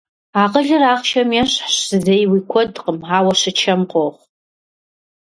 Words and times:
Акъылыр 0.41 0.83
ахъшэм 0.91 1.29
ещхьщ, 1.41 1.77
зэи 2.03 2.23
уи 2.31 2.41
куэдкъым, 2.49 2.99
ауэ 3.17 3.33
щычэм 3.39 3.81
къохъу. 3.91 4.23